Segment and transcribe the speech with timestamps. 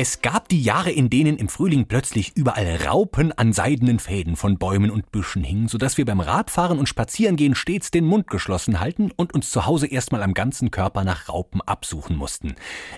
[0.00, 4.56] Es gab die Jahre, in denen im Frühling plötzlich überall Raupen an seidenen Fäden von
[4.56, 9.10] Bäumen und Büschen hingen, sodass wir beim Radfahren und Spazierengehen stets den Mund geschlossen halten
[9.16, 12.54] und uns zu Hause erstmal am ganzen Körper nach Raupen absuchen mussten.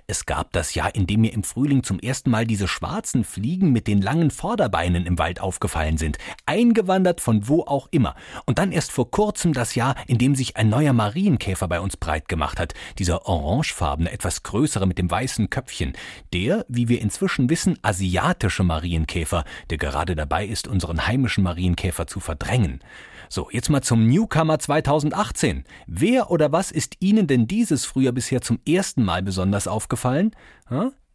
[0.09, 3.73] Es gab das Jahr, in dem mir im Frühling zum ersten Mal diese schwarzen Fliegen
[3.73, 8.15] mit den langen Vorderbeinen im Wald aufgefallen sind, eingewandert von wo auch immer.
[8.45, 11.97] Und dann erst vor kurzem das Jahr, in dem sich ein neuer Marienkäfer bei uns
[11.97, 15.95] breit gemacht hat, dieser orangefarbene, etwas größere mit dem weißen Köpfchen,
[16.35, 22.21] der, wie wir inzwischen wissen, asiatische Marienkäfer, der gerade dabei ist, unseren heimischen Marienkäfer zu
[22.21, 22.81] verdrängen.
[23.31, 25.65] So, jetzt mal zum Newcomer 2018.
[25.87, 30.33] Wer oder was ist Ihnen denn dieses Frühjahr bisher zum ersten Mal besonders aufgefallen?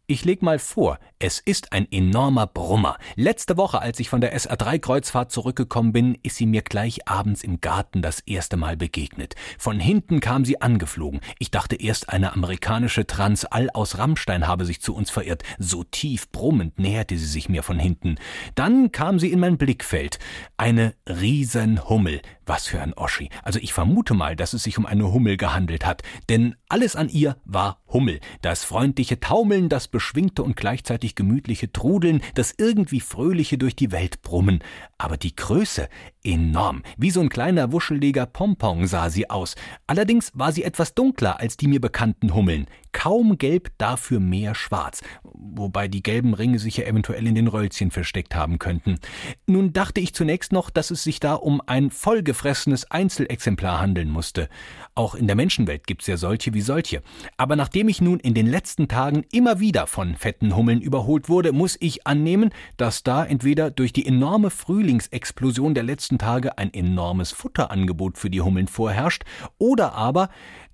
[0.08, 2.96] Ich leg mal vor, es ist ein enormer Brummer.
[3.16, 7.60] Letzte Woche, als ich von der SR3-Kreuzfahrt zurückgekommen bin, ist sie mir gleich abends im
[7.60, 9.34] Garten das erste Mal begegnet.
[9.58, 11.18] Von hinten kam sie angeflogen.
[11.40, 15.42] Ich dachte erst, eine amerikanische Transall aus Rammstein habe sich zu uns verirrt.
[15.58, 18.14] So tief brummend näherte sie sich mir von hinten.
[18.54, 20.20] Dann kam sie in mein Blickfeld.
[20.56, 22.22] Eine Riesenhummel.
[22.48, 23.28] Was für ein Oschi.
[23.42, 26.04] Also ich vermute mal, dass es sich um eine Hummel gehandelt hat.
[26.28, 28.20] Denn alles an ihr war Hummel.
[28.42, 34.22] Das freundliche Taumeln, das beschwingte und gleichzeitig gemütliche Trudeln, das irgendwie fröhliche durch die Welt
[34.22, 34.62] brummen.
[34.98, 35.88] Aber die Größe
[36.26, 36.82] enorm.
[36.96, 39.54] Wie so ein kleiner wuscheliger Pompon sah sie aus.
[39.86, 42.66] Allerdings war sie etwas dunkler als die mir bekannten Hummeln.
[42.92, 45.02] Kaum gelb, dafür mehr schwarz.
[45.22, 48.98] Wobei die gelben Ringe sich ja eventuell in den Röllchen versteckt haben könnten.
[49.46, 54.48] Nun dachte ich zunächst noch, dass es sich da um ein vollgefressenes Einzelexemplar handeln musste.
[54.94, 57.02] Auch in der Menschenwelt gibt's ja solche wie solche.
[57.36, 61.52] Aber nachdem ich nun in den letzten Tagen immer wieder von fetten Hummeln überholt wurde,
[61.52, 66.72] muss ich annehmen, dass da entweder durch die enorme Frühlingsexplosion der letzten letzten Tage ein
[66.72, 69.24] enormes Futterangebot für die Hummeln vorherrscht
[69.58, 70.28] oder aber,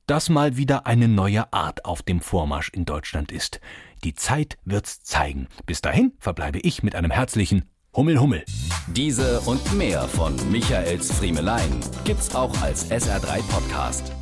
[0.07, 3.61] dass mal wieder eine neue Art auf dem Vormarsch in Deutschland ist.
[4.05, 5.49] Die Zeit wird's zeigen.
[5.67, 7.65] Bis dahin verbleibe ich mit einem herzlichen
[7.95, 8.45] Hummel Hummel.
[8.89, 14.13] Diese und mehr von Michaels Friemelein gibt's auch als SR3 Podcast.